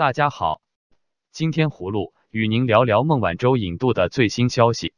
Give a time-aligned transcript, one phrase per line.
[0.00, 0.62] 大家好，
[1.30, 4.94] 今天葫芦与您聊聊孟晚舟引渡的最新消息。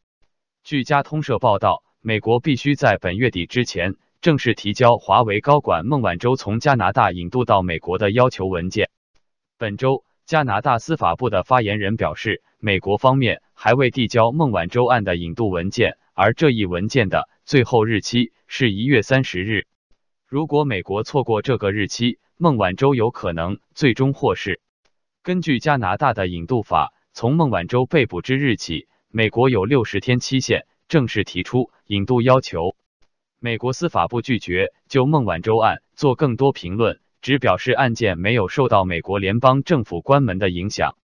[0.62, 8.90] 据加通社报道，美国必须在本月底之前正式提交华为高管孟晚舟从加拿大引渡到美国的要求文件。
[9.58, 19.66] 本周，加拿大司法部的发言人表示，美国方面还未递交孟晚舟案的引渡文件，而这一文件的最后日期是一月三十日。
[20.28, 24.60] 如果美国错过这个日期，孟晚舟有可能最终获释。
[25.24, 32.74] 根据加拿大的引渡法，从孟晚舟被捕之日起，美国有六十天期限正式提出引渡要求。
[33.38, 40.96] 美国司法部拒绝就孟晚舟案做更多评论，只表示案件没有受到美国联邦政府关门的影响。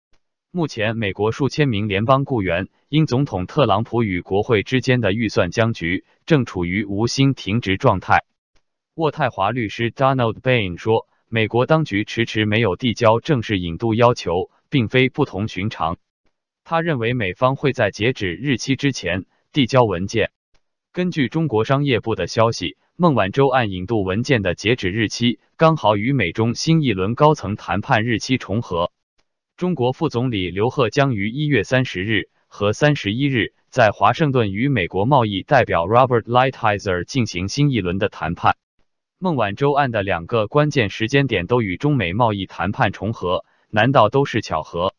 [0.51, 8.25] 目前，美国数千名联邦雇员因总统特朗普与国会之间的预算僵局，正处于无薪停职状态。
[8.95, 11.07] 渥太华律师 Donald Bain 说。
[11.29, 15.99] 美国当局迟迟没有递交正式引渡要求，并非不同寻常。
[16.63, 20.31] 他认为美方会在截止日期之前递交文件。
[20.93, 28.93] 根据中国商业部的消息，孟晚舟案引渡文件的截止日期刚好与美中新一轮高层谈判日期重合。
[29.57, 38.57] 中国副总理刘鹤将于一月三十日和三十一日在华盛顿与美国贸易代表 Robert Lighthizer 进行新一轮的谈判。
[39.19, 44.93] 孟晚舟案的两个关键时间点都与中美贸易谈判重合，难道都是巧合？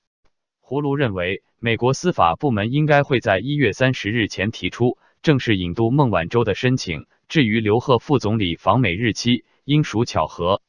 [0.59, 7.05] 葫芦认为，美国司法部门应该会在一月三十日前提出正式引渡孟晚舟的申请。
[7.29, 10.63] 至于刘鹤副总理访美日期，应属巧合。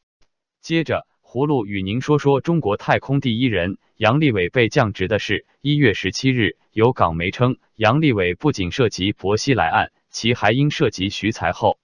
[0.60, 5.46] 接着，葫芦与您说说中国太空第一人杨利伟被降职的事。
[5.62, 11.78] 一月十七日，有港媒称，杨利伟不仅涉及薄熙来案，其还应涉及徐才厚。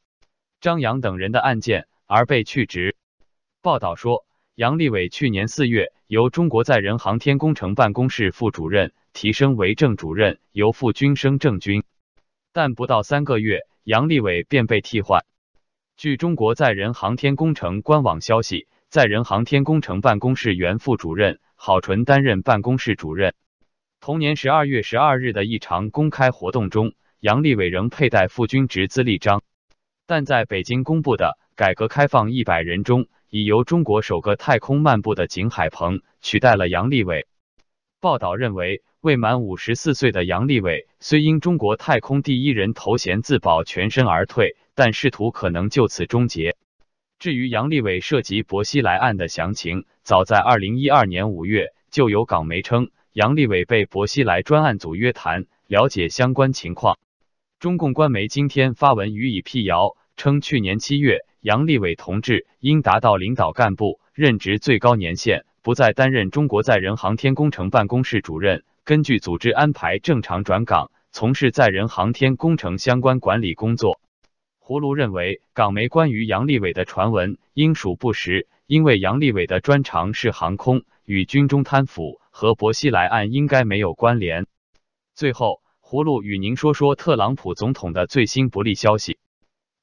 [0.65, 2.97] 张扬等人的案件而被去职。
[3.61, 11.85] 报道说，杨利伟去年四月由中国载人航天工程办公室副主任提升为正主任，由副军升正军，
[12.55, 15.27] 但不到三个月，杨利伟便被替换。
[15.99, 23.35] 据中国载人航天工程官网消息，载人航天工程办公室原副主任郝纯担任办公室主任。
[24.01, 29.43] 同年十二月十二日的一场公开活动中，杨利伟仍佩戴副军职资历章。
[30.07, 37.27] 但在北京公布的改革开放一百人中，已由中国首个太空漫步的景海鹏取代了杨利伟。
[38.01, 46.57] 报道认为，未满五十四岁的杨利伟虽因中国太空第一人头衔自保全身而退，但仕途可能就此终结。
[47.19, 56.99] 至于杨利伟涉及薄熙来案的详情，早在二零一二年五月就有港媒称，杨利伟被薄熙来专案组约谈，了解相关情况。
[57.65, 73.99] 中共官媒今天发文予以辟谣，称去年七月，杨利伟同志因达到领导干部任职最高年限，不再担任中国载人航天工程办公室主任，根据组织安排正常转岗，从事载人航天工程相关管理工作。
[74.61, 84.47] 葫芦认为，港媒关于杨利伟的传闻应属不实，因为杨利伟的专长是航空，与军中贪腐和薄熙来案应该没有关联。
[85.15, 85.64] 最后。
[85.95, 89.17] 葫芦与您说说特朗普总统的最新不利消息。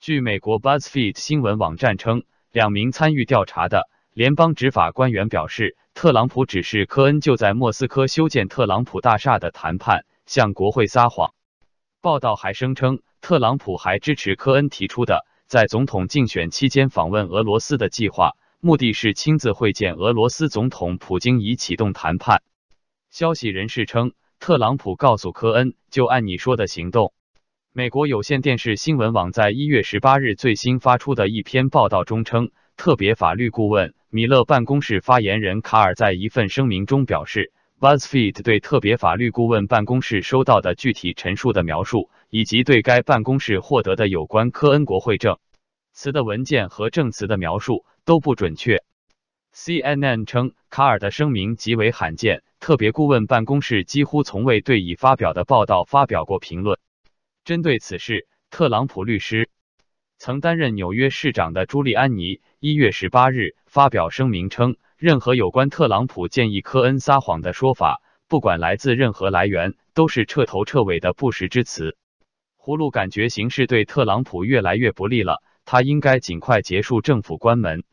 [0.02, 11.34] 据美国 BuzzFeed 新闻网站称，两名参与调查的联邦执法官员表示，特朗普指示科恩就在莫斯科修建特朗普大厦的谈判向国会撒谎。
[12.02, 22.44] 报道还声称，特朗普还支持科恩提出的在总统竞选期间访问俄罗斯的计划，目的是亲自会见俄罗斯总统普京，以启动谈判。
[23.10, 24.12] 消息人士称。
[24.42, 27.14] 特朗普告诉科恩，就按你说的行动。
[27.74, 45.38] 美国有线电视新闻网在一月十八日最新发出的一篇报道中称，特别法律顾问米勒办公室发言人卡尔在一份声明中表示，BuzzFeed 对特别法律顾问办公室收到的具体陈述的描述，以及对该办公室获得的有关科恩国会证
[45.94, 48.82] 词的文件和证词的描述都不准确。
[49.54, 52.42] CNN 称，卡尔的声明极为罕见。
[52.62, 56.78] 特别顾问办公室几乎从未对已发表的报道发表过评论。
[57.44, 59.50] 针对此事，特朗普律师
[60.20, 71.98] 曾担任纽约市长的朱利安尼一月十八日发表声明称，任何有关特朗普建议科恩撒谎的说法，不管来自任何来源，都是彻头彻尾的不实之词。
[72.60, 77.84] 葫芦感觉形势对特朗普越来越不利了，他应该尽快结束政府关门。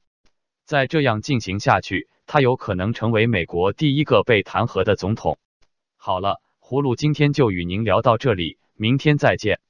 [0.66, 2.10] 再这样进行下去。
[2.28, 5.38] 他有可能成为美国第一个被弹劾的总统。
[5.96, 9.60] 好了，葫芦今天就与您聊到这里，明天再见。